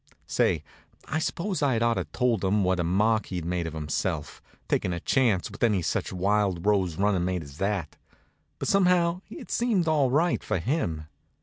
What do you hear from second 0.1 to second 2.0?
Say, I s'pose I'd ought